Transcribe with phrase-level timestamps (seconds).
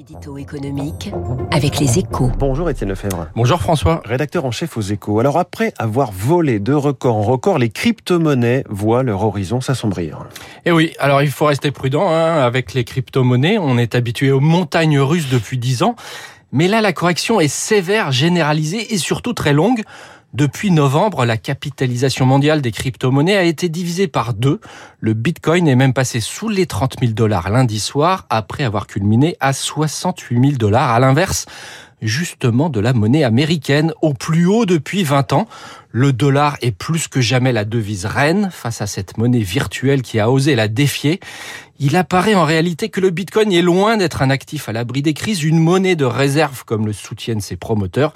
[0.00, 1.12] L'édito économique
[1.50, 2.32] avec les échos.
[2.38, 3.26] Bonjour Étienne Lefebvre.
[3.36, 4.00] Bonjour François.
[4.06, 5.20] Rédacteur en chef aux échos.
[5.20, 10.24] Alors après avoir volé de record en record, les crypto-monnaies voient leur horizon s'assombrir.
[10.64, 13.58] Eh oui, alors il faut rester prudent hein, avec les crypto-monnaies.
[13.58, 15.96] On est habitué aux montagnes russes depuis 10 ans.
[16.50, 19.82] Mais là, la correction est sévère, généralisée et surtout très longue.
[20.32, 24.60] Depuis novembre, la capitalisation mondiale des crypto-monnaies a été divisée par deux.
[25.00, 29.36] Le Bitcoin est même passé sous les 30 000 dollars lundi soir après avoir culminé
[29.40, 30.90] à 68 000 dollars.
[30.90, 31.46] À l'inverse,
[32.02, 35.48] justement de la monnaie américaine au plus haut depuis 20 ans.
[35.92, 40.20] Le dollar est plus que jamais la devise reine face à cette monnaie virtuelle qui
[40.20, 41.20] a osé la défier.
[41.78, 45.14] Il apparaît en réalité que le Bitcoin est loin d'être un actif à l'abri des
[45.14, 48.12] crises, une monnaie de réserve comme le soutiennent ses promoteurs,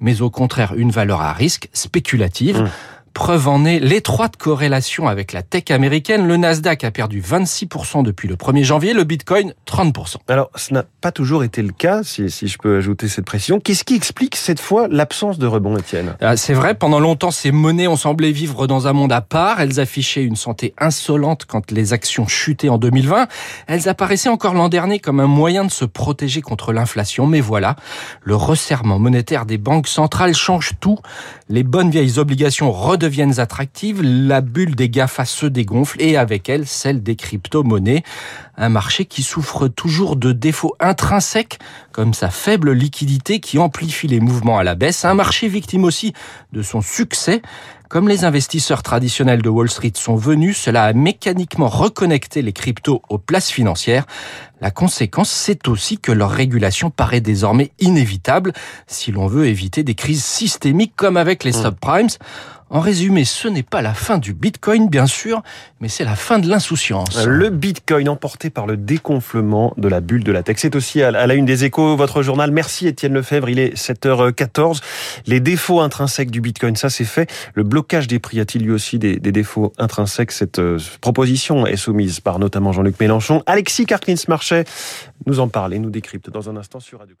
[0.00, 2.62] mais au contraire une valeur à risque spéculative.
[2.62, 2.70] Mmh.
[3.14, 6.26] Preuve en est l'étroite corrélation avec la tech américaine.
[6.26, 10.16] Le Nasdaq a perdu 26% depuis le 1er janvier, le Bitcoin 30%.
[10.28, 13.60] Alors, ce n'a pas toujours été le cas, si, si je peux ajouter cette pression.
[13.60, 16.14] Qu'est-ce qui explique cette fois l'absence de rebond, Étienne?
[16.20, 19.60] Ah, C'est vrai, pendant longtemps, ces monnaies ont semblé vivre dans un monde à part.
[19.60, 23.28] Elles affichaient une santé insolente quand les actions chutaient en 2020.
[23.66, 27.26] Elles apparaissaient encore l'an dernier comme un moyen de se protéger contre l'inflation.
[27.26, 27.76] Mais voilà,
[28.22, 30.98] le resserrement monétaire des banques centrales change tout.
[31.50, 32.72] Les bonnes vieilles obligations
[33.02, 38.04] deviennent attractives, la bulle des GAFA se dégonfle et avec elle celle des crypto-monnaies.
[38.56, 41.58] Un marché qui souffre toujours de défauts intrinsèques
[41.90, 45.04] comme sa faible liquidité qui amplifie les mouvements à la baisse.
[45.04, 46.12] Un marché victime aussi
[46.52, 47.42] de son succès.
[47.88, 53.02] Comme les investisseurs traditionnels de Wall Street sont venus, cela a mécaniquement reconnecté les cryptos
[53.10, 54.06] aux places financières.
[54.62, 58.54] La conséquence, c'est aussi que leur régulation paraît désormais inévitable
[58.86, 61.64] si l'on veut éviter des crises systémiques comme avec les mmh.
[61.64, 62.08] subprimes.
[62.72, 65.42] En résumé, ce n'est pas la fin du Bitcoin, bien sûr,
[65.80, 67.22] mais c'est la fin de l'insouciance.
[67.26, 70.56] Le Bitcoin emporté par le déconflement de la bulle de la tech.
[70.58, 72.50] C'est aussi à la une des échos, votre journal.
[72.50, 74.80] Merci Étienne Lefebvre, il est 7h14.
[75.26, 77.30] Les défauts intrinsèques du Bitcoin, ça c'est fait.
[77.54, 80.32] Le blocage des prix a-t-il lui aussi des, défauts intrinsèques?
[80.32, 83.42] Cette euh, proposition est soumise par notamment Jean-Luc Mélenchon.
[83.46, 84.64] Alexis Carclins-Marchais
[85.26, 87.16] nous en parle et nous décrypte dans un instant sur Radio